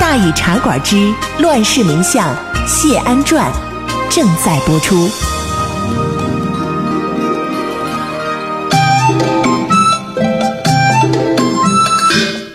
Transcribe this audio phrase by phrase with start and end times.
[0.00, 0.96] 大禹茶馆之
[1.38, 2.34] 《乱世名相
[2.66, 3.50] 谢安传》
[4.14, 5.10] 正在播出。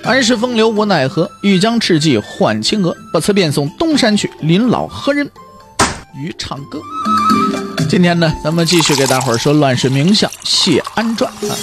[0.03, 2.95] 安世风流无奈何，欲将赤骥换青鹅。
[3.11, 5.29] 不辞便送东山去，临老何人
[6.15, 6.79] 与唱歌？
[7.89, 11.55] 今天呢，咱们继续给大伙儿说《乱世名相谢安传》啊。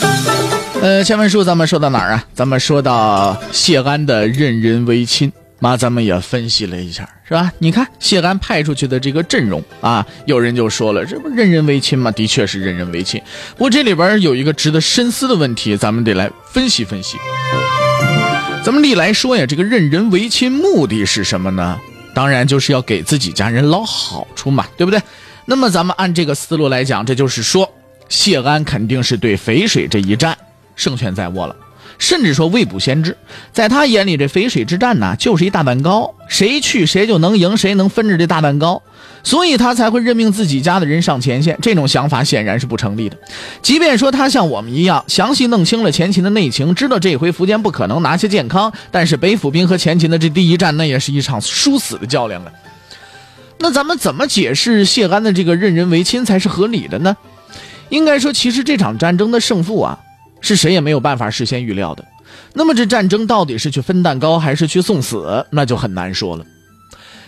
[0.80, 2.24] 呃，前文书咱们说到哪儿啊？
[2.34, 7.52] 咱们说到谢安的任人唯亲，妈，咱们也分析了一下，是吧？
[7.58, 12.10] 你看谢安派出去的这个阵容啊，有人就说了，这不任人唯亲吗？
[12.10, 13.20] 的确是任人唯亲。
[13.52, 17.18] 不过这里边有一个值得深思的问题，咱们得来分析分析。
[18.64, 21.78] 咱们历来说呀，这个任人唯亲目的是什么呢？
[22.14, 25.00] 当然就是要给自己家人捞好处嘛，对不对？
[25.44, 27.70] 那么咱们按这个思路来讲，这就是说
[28.08, 30.36] 谢安肯定是对淝水这一战
[30.74, 31.54] 胜券在握了。
[32.00, 33.16] 甚至说未卜先知，
[33.52, 38.82] 在他眼里，这淝水之战呢，就是一大蛋糕，谁去谁就能赢，谁能分着这大蛋糕，
[39.22, 41.56] 所以他才会任命自己家的人上前线。
[41.60, 43.16] 这种想法显然是不成立的。
[43.60, 52.50] 即便说他像我们一样详细弄清了前秦的内情，知道这回苻坚不可能拿下健康，但是北府兵和前秦的这第一战，那也是一场殊死的较量啊。
[53.58, 57.14] 那咱们怎么解释谢安的这个任人唯亲才是合理的呢？
[57.90, 59.98] 应该说，其实这场战争的胜负啊。
[60.40, 62.04] 是谁也没有办法事先预料的。
[62.52, 66.44] 那么这战争到底是去分蛋糕还是去送死，那就很难说了。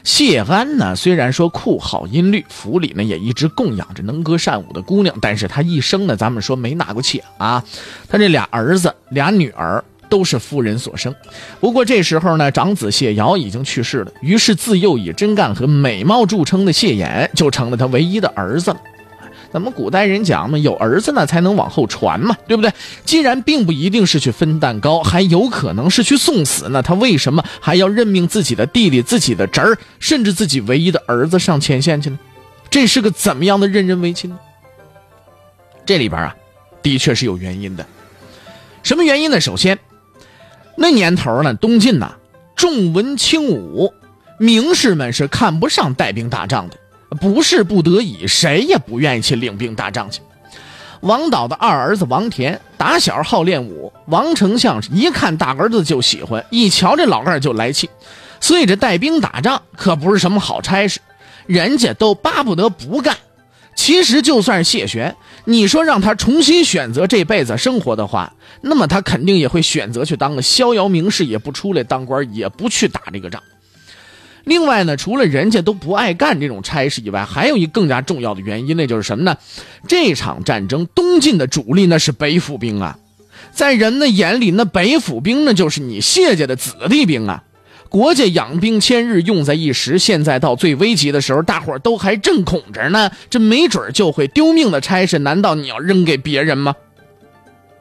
[0.05, 7.63] 谢安呢，虽然说酷好音律，府里呢也一直供养着能歌善舞的姑娘，但是他一生呢，咱们说没纳过妾啊。
[8.09, 11.15] 他这俩儿子俩女儿都是夫人所生。
[11.61, 18.81] 不过这时候呢，长子谢瑶已经去世了，于是自幼以真干和美貌著称的谢衍就成了他唯一的儿子了。
[19.53, 22.73] 咱们古代人讲嘛，有儿子呢才能往后传嘛，对不对？
[23.05, 32.19] 既然并不一定是去分蛋糕，还有可能是去送死，那他为什么还要任命自己的弟弟、自己的侄儿，甚至自己唯一的儿子上前线去呢？
[32.71, 34.39] 这是个怎么样的任人唯亲呢？
[35.85, 36.35] 这里边啊，
[36.81, 37.85] 的确是有原因的。
[38.83, 39.39] 什么原因呢？
[39.39, 39.79] 首先，
[40.77, 42.15] 那年头呢，东晋呐，
[42.57, 43.93] 重文轻武，
[44.39, 46.77] 名士们是看不上带兵打仗的。
[47.21, 50.21] 不是不得已，谁也不愿意去领兵打仗去。
[51.01, 57.91] 王导的二儿子王田打小好练武，王丞相一看大儿子就喜欢，一瞧这老二就来气，
[58.41, 61.01] 所以这带兵打仗可不是什么好差事，
[61.47, 63.17] 人家都巴不得不干。
[63.75, 73.43] 其实就算是谢玄，你说让他重新选择这辈子生活的话，那么他肯定也会选择去当个逍遥名士，也不出来当官，也不去打这个仗。
[74.45, 79.37] 另外呢，除了人家都不爱干这种差事以外，还有一更加重要的原因，那就是什么呢？
[79.87, 82.99] 这场战争东晋的主力那是北府兵啊，
[83.53, 87.45] 在人的眼里，那北府兵那就是你谢家的子弟兵啊。
[87.89, 89.99] 国家养兵千日，用在一时。
[89.99, 96.75] 现在到最危急的时候，大伙都还正恐着呢，这没准就会丢命的差事，难道你要扔给别人吗？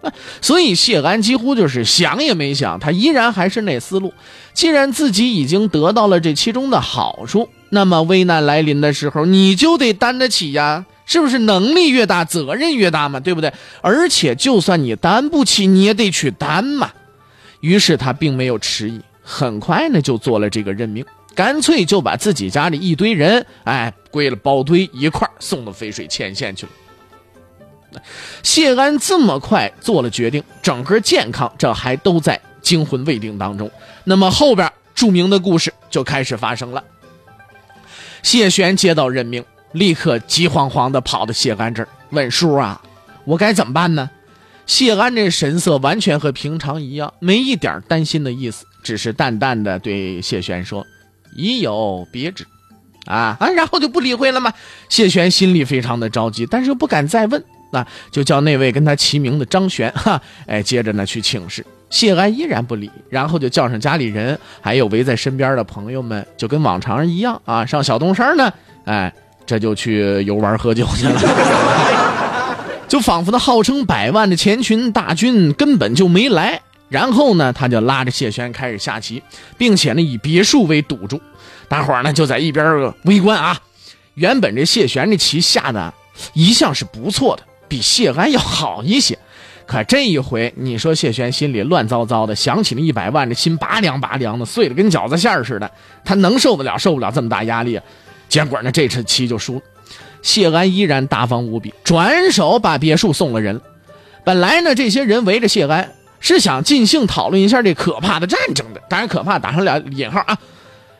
[0.41, 4.13] 所以谢安几乎就是想也没想，他依然还是那思路。
[4.53, 11.39] 既然自己已经得到了这其中的好处，那么危难来临的时候，你就得担得起呀，是不是？
[11.39, 13.53] 能力越大，责任越大嘛，对不对？
[13.81, 16.91] 而且就算你担不起，你也得去担嘛。
[17.61, 26.71] 于是他并没有迟疑，很快呢就做了这个任命，干脆就把自己家里一堆人，哎，归了包堆一块送到淝水前线去了。
[28.43, 33.69] 谢安这么快做了决定，整个健康这还都在惊魂未定当中。
[34.03, 36.83] 那么后边著名的故事就开始发生了。
[38.23, 42.81] 谢玄接到任命，立刻急慌慌地跑到谢安这儿问叔啊
[43.25, 44.09] ：“我该怎么办呢？”
[44.67, 50.85] 谢安这神色完全和平常一样，没一点担心的意思，只是淡淡的对谢玄说
[51.35, 52.45] ：“已有别旨。”
[53.07, 54.53] 啊啊，然后就不理会了嘛？
[54.87, 57.43] 谢玄心里非常的着急，但是又不敢再问。
[57.71, 68.53] 那就叫那位跟他齐名的张玄哈，哎，接着呢去请示，谢安依然不理，然后就叫上家里人，还有围在身边的朋友们，就跟往常一样啊，上小东山呢，
[68.85, 69.13] 哎，
[69.45, 79.23] 这就去游玩喝酒去了， 就仿佛那号称百万的前群大军根本就没来，然后呢，他就拉着谢玄开始下棋，
[79.57, 81.21] 并且呢以别墅为赌注。
[81.69, 83.57] 大伙儿呢就在一边围观啊。
[84.15, 85.93] 原本这谢玄这棋下的
[86.33, 89.17] 一向是不错的，比谢安要好一些。
[89.65, 95.71] 可这一回，你说谢玄心里乱糟糟的，想起那一百万，这心拔凉拔凉的，碎的跟饺子馅儿似的。
[96.03, 97.79] 他能受得了受不了这么大压力？
[98.27, 99.61] 结果呢，这次棋就输了。
[100.21, 103.61] 谢安依然大方无比，转手把别墅送了人。
[104.25, 110.37] 本来呢，这些人围着谢安是想尽兴讨论一下这可怕的战争的，当然可怕打上俩引号啊。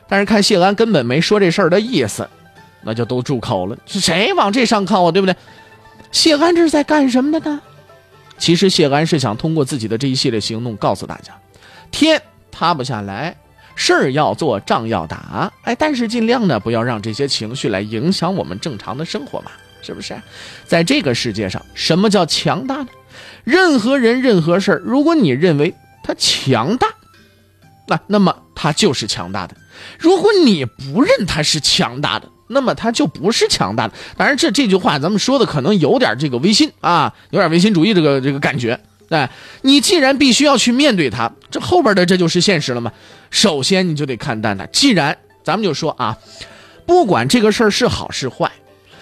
[0.08, 2.26] 但是看谢安根本没说这事儿的意思，
[2.80, 3.76] 那就都住口了。
[3.84, 5.12] 是谁往这上靠啊？
[5.12, 5.36] 对不对？
[6.12, 7.60] 谢安这是在干什么的呢？
[8.38, 11.32] 其实谢安是想通过自己的这一系列行动告诉大家，
[11.90, 12.20] 天
[12.50, 13.36] 塌不下来，
[13.74, 19.50] 事儿要做，仗要打，哎，但是尽量呢不要让这些情绪来影响我们正常的生活嘛，
[19.80, 20.14] 是不是？
[20.66, 22.88] 在这个世界上，什么叫强大呢？
[23.44, 25.74] 任何人、任何事儿，如果你认为
[26.04, 26.88] 他强大，
[27.86, 29.54] 那那么他就是强大的；
[29.98, 33.94] 如果你不认他是强大的，那么他就不是强大的。
[34.16, 38.78] 当然，这这句话咱们说的可能有点这个唯心啊，有点唯心主义这个这个感觉。
[39.08, 39.30] 哎，
[39.62, 42.92] 你既然必须要去面对它，这后边的这就是现实了嘛。
[43.30, 44.64] 首先你就得看淡它。
[44.66, 46.16] 既然咱们就说啊，
[46.86, 48.50] 不管这个事儿是好是坏，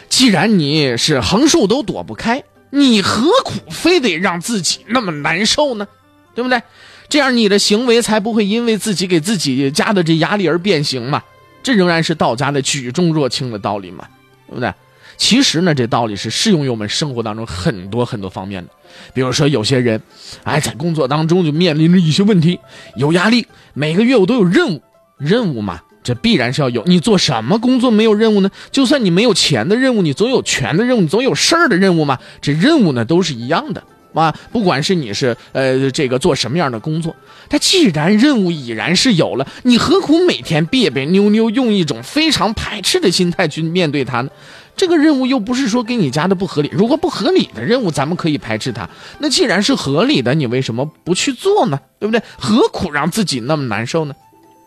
[0.09, 5.87] 既然你是横竖都躲不开，你何苦非得让自己那么难受呢？
[6.35, 6.61] 对不对？
[7.09, 11.23] 这样你的行为才不会因为自己给自己加的这压力而变形嘛。
[11.63, 14.07] 这仍然是道家的举重若轻的道理嘛，
[14.49, 14.73] 对不对？
[15.17, 18.71] 其实呢，这道理是适用于我们生活当中很多很多方面的。
[19.13, 20.01] 比如说，有些人，
[20.45, 22.59] 哎，在工作当中就面临着一些问题，
[22.97, 23.47] 有压力。
[23.75, 24.83] 每个月我都有任务，
[25.19, 26.83] 任务嘛，这必然是要有。
[26.87, 28.51] 你做什么工作没有任务呢？
[28.73, 32.19] 就算你没有钱的任务，你总有权的任务，你总有事儿的任务嘛。
[32.41, 33.83] 这任务呢，都是一样的。
[34.15, 37.15] 啊，不管是你是呃这个做什么样的工作，
[37.49, 44.31] 他既然任务已然是有了，你何苦每天别别扭扭，用一种非常排斥的心态去面对他呢？
[44.77, 48.89] 这个任务又不是说给你加的不合理，如果不合理的任务，咱们可以排斥它。
[49.19, 51.79] 那既然是合理的，你为什么不去做呢？
[51.99, 52.23] 对不对？
[52.39, 54.15] 何苦让自己那么难受呢？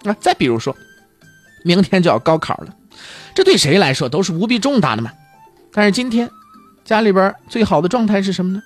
[0.04, 0.76] 啊，再比如说，
[1.64, 2.76] 明天就要高考了，
[3.34, 5.12] 这对谁来说都是无比重大的嘛。
[5.72, 6.30] 但是今天，
[6.86, 8.62] 家里边最好的状态是什么呢？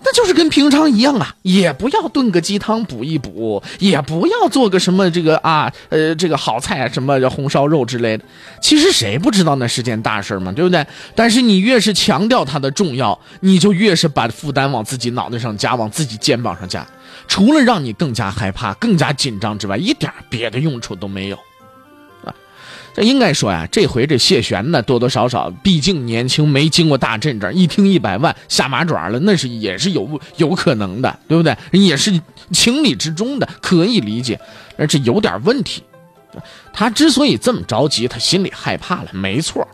[0.00, 8.24] 那就是跟平常一样啊，也不要炖个鸡汤补一补，也不要做个什么这个啊，呃，这个好菜，什么红烧肉之类的。
[8.60, 10.86] 其实谁不知道那是件大事嘛，对不对？
[11.14, 16.86] 但是你越是强调它的重要，你就越是把负担往自己脑袋上加，往自己肩膀上加，
[17.28, 21.38] 除了让你更加害怕、更加紧张之外，一点别的用处都没有。
[22.94, 31.56] 这应该说呀，这回这谢玄呢，多多少少，毕竟年轻，没经过大阵仗，一听一百万下马爪了，那是也是有有可能的，对不对？
[31.72, 34.38] 也是情理之中的，可以理解。
[34.76, 35.82] 而这有点问题，
[36.72, 39.66] 他之所以这么着急，他心里害怕了，没错。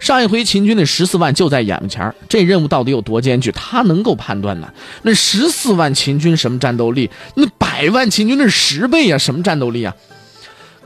[0.00, 4.72] 上一回秦军的十四万就在眼前这任务到底有多艰巨，他能够判断呢？
[5.02, 7.10] 那十四万秦军什么战斗力？
[7.34, 9.94] 那百万秦军那是十倍呀，什么战斗力啊？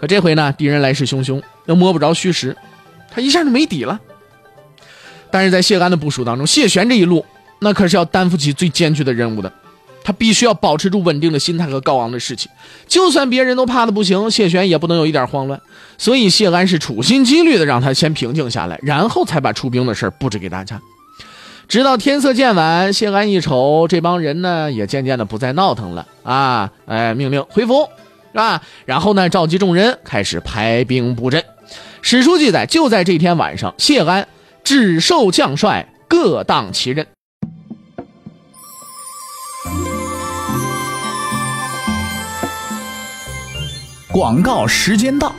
[0.00, 2.56] 可这回呢，敌人来势汹汹，又摸不着虚实，
[3.10, 4.00] 他一下就没底了。
[5.30, 7.24] 但是在谢安的部署当中，谢玄这一路
[7.60, 9.50] 那可是要担负起最艰巨的任务的，
[10.04, 12.50] 他必须要保持住稳定的心态和高昂的士气。
[12.86, 15.60] 就算别人都怕的不行，谢玄也不能有一点慌乱。
[15.96, 20.80] 所以谢安是处心积虑的让他先平静下来，然后才把出兵的事布置给大家。
[21.68, 26.70] 直到天色渐晚，谢安一瞅，这帮人呢也渐渐的不再闹腾了啊！
[26.86, 27.88] 哎，命令回府。
[28.32, 28.62] 是吧？
[28.84, 31.42] 然后呢，召集众人开始排兵布阵。
[32.04, 34.26] 史书记载，就在这天晚上，谢安
[34.64, 37.06] 只授将帅各当其任。
[44.10, 45.32] 广告时间到，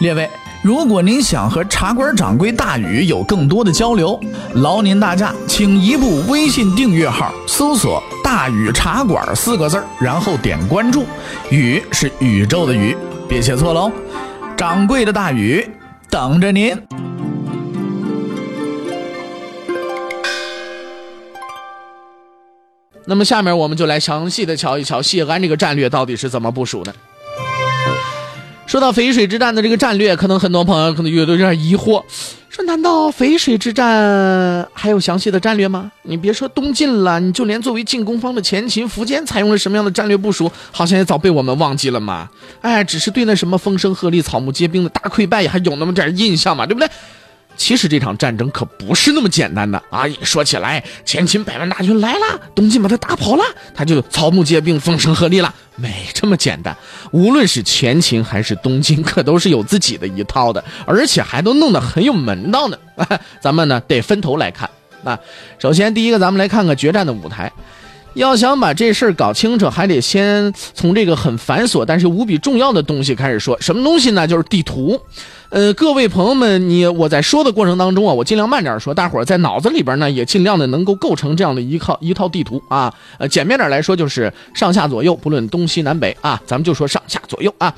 [0.00, 0.28] 列位，
[0.62, 4.18] 如果您想和茶馆掌柜大禹有更多的交流，
[4.54, 8.02] 劳您大驾，请移步微信订阅号，搜索。
[8.24, 11.04] 大禹茶馆四个字然后点关注，
[11.50, 12.96] 宇是宇宙的宇，
[13.28, 13.92] 别写错喽。
[14.56, 15.64] 掌柜的大禹
[16.10, 16.76] 等着您。
[23.08, 26.94] 那么下面我们就来详细的瞧一瞧谢安这个战略到底是怎么部署的。
[28.76, 32.04] 说到淝水之战的这个战略，可能很多朋友可能有有点疑惑。
[32.50, 35.90] 说难道淝水之战还有详细的战略吗？
[36.02, 42.28] 你别说东晋了，你就连作为进攻方的前秦苻坚采用了什么样的战略部署，好像也早被我们忘记了嘛。
[42.60, 46.86] 哎，只是对那什么风声鹤唳、草木皆兵的大溃败还有那么点印象嘛，对不对？
[47.56, 50.06] 其实这场战争可不是那么简单的啊！
[50.06, 53.42] 一说起来，前秦百万大军来了，东晋把他打跑了，
[53.74, 56.76] 他就草木皆兵，风声鹤唳了，没这么简单。
[57.10, 62.76] 无论是前秦还是东晋，可都是有自己的一套的，而且还都弄得很有门道呢。
[63.40, 64.68] 咱们呢得分头来看
[65.02, 65.18] 啊。
[65.58, 67.50] 首先，第一个，咱们来看看决战的舞台。
[68.16, 73.60] 要想把这事儿搞清楚，还得先从这个很繁琐但是无比重要的东西开始说。
[73.60, 74.26] 什么东西呢？
[74.26, 74.98] 就是地图。
[75.50, 82.92] 呃，各位朋友们，你我在说的过程当中啊，我尽量慢点说，大伙儿在脑子里边呢也尽量的能够构成这样的一套一套地图啊。
[83.18, 87.74] 呃，简便点来说就是上下左右，不论东西南北啊，咱们就说上下左右啊。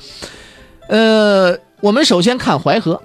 [0.87, 3.01] 呃，我们首先看淮河。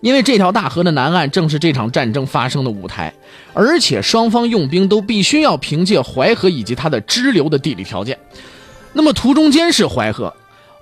[0.00, 3.12] 因为这条大河的南岸正是这场战争发生的舞台，
[3.52, 8.16] 而且双方用兵都必须要凭借淮河以及它的支流的地理条件。
[8.92, 10.32] 那么图中间是淮河，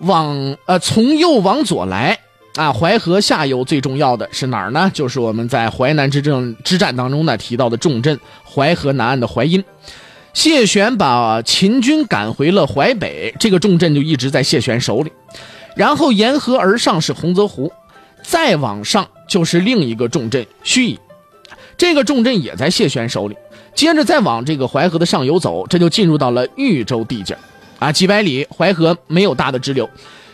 [0.01, 2.19] 往呃从右往左来
[2.57, 4.91] 啊，淮河下游最重要的是哪儿呢？
[4.93, 9.63] 就是我们在淮南之政之战当中呢提到的重镇淮河南岸的淮阴。
[10.35, 15.11] 谢玄把秦军赶回了淮北，这个重镇就一直在谢玄手里。
[15.75, 17.73] 然后沿河而上是洪泽湖。
[18.27, 20.99] 再往上就是另一个重镇盱眙，
[21.79, 23.37] 这个重镇也在谢玄手里。
[23.73, 27.37] 接着再往这个淮河的上游走，这就进入到了豫州地界
[27.79, 29.89] 啊，几百里淮河没有大的支流，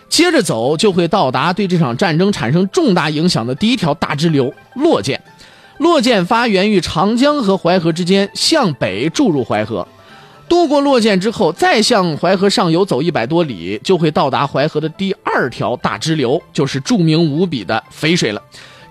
[0.09, 5.21] 接着走就会到达对这场战争产生重大影响的第一条大支流洛涧。
[5.79, 9.87] 洛涧发源于长江和淮河之间，向北注入淮河。
[10.52, 18.42] 渡过洛涧之后，再向淮河上游走一百多里，就会到达淮河的第二条大支流，就是著名无比的淝水了。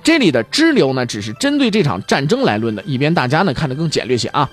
[0.01, 4.49] 这里的支流呢，只是针对这场战争来论的，以便大家呢看得更简略些啊。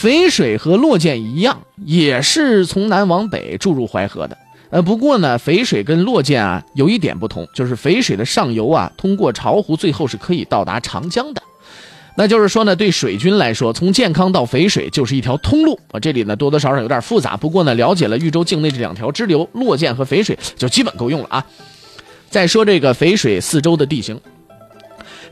[0.00, 4.38] 淝水和洛涧一样，也是从南往北注入淮河的。
[4.70, 11.42] 呃，不过呢，淝水跟洛涧啊有一点不同，就是淝水的上游啊，通过巢湖，最后是可以到达长江的。
[12.20, 15.98] 那就是说呢，对水军来说，从健康到淝水就是一条通路啊。
[15.98, 21.46] 这里呢多多少少有点复杂，不过呢，了解了豫州境内这两条支流洛涧和淝水，就基本够用了啊。
[22.28, 24.20] 再说这个淝水四周的地形，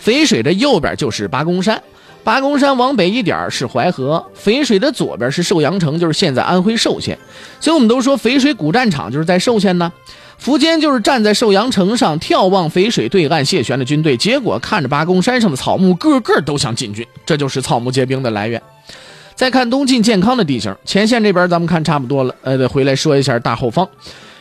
[0.02, 1.82] 淝水的右边就是八公山，
[2.24, 7.18] 八公山往北一点是淮河，淝水的左边是寿阳城，就是现在安徽寿县。
[7.60, 9.92] 所以我们都说淝水古战场就是在寿县呢。
[10.42, 18.62] 苻坚就是站在寿阳城上眺望淝水对岸谢玄的军队，结果看着八公山上的草木，个个都想进军，这就是草木皆兵的来源。
[19.34, 23.88] 再看东晋健康的地形，前线这边咱们看差不多了，呃，得回来说一下大后方。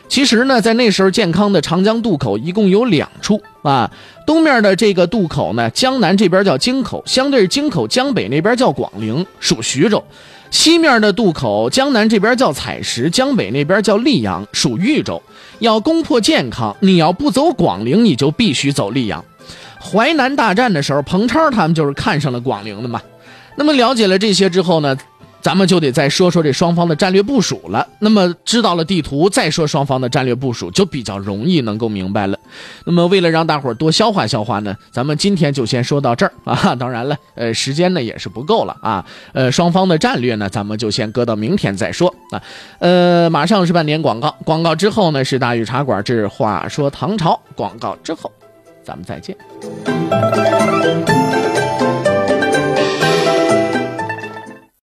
[0.08, 3.92] 其实呢，在那时候建康的长江渡口一共有两处啊，
[4.26, 10.00] 东面的这个渡口呢，江南这边叫京口，相对京口江北那边叫广陵，属徐州；
[10.50, 15.22] 西面的渡口江南这边叫采石，江北那边叫溧阳，属豫州。
[15.60, 19.24] 要攻破建康，你要不走广陵，你就必须走溧阳。
[19.80, 23.02] 淮南大战的时候，彭超他们就是看上了广陵的嘛。
[23.56, 24.96] 那么了解了这些之后呢？
[25.48, 27.88] 咱们就得再说说这双方的战略部署了。
[28.00, 32.38] 那么知道了地图，再说双方的战略部署，就比较容易能够明白了。
[32.84, 36.76] 那么为了让大伙儿多消化消化呢，咱们今天就先说到这儿啊。
[36.76, 39.06] 当然了，呃，时间呢也是不够了啊。
[39.32, 42.44] 呃，双方的战略呢，咱们就先搁到明天再说啊。
[42.80, 48.30] 呃，马上是半点广告，广告之后呢是大禹茶馆之话说唐朝，广告之后，
[48.84, 49.34] 咱们再见。